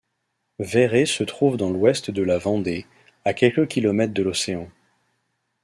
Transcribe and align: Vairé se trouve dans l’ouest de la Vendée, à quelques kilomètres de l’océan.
Vairé 0.57 1.05
se 1.05 1.23
trouve 1.23 1.57
dans 1.57 1.69
l’ouest 1.69 2.09
de 2.09 2.23
la 2.23 2.39
Vendée, 2.39 2.87
à 3.23 3.35
quelques 3.35 3.67
kilomètres 3.67 4.15
de 4.15 4.23
l’océan. 4.23 4.67